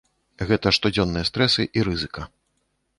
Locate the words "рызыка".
1.91-2.21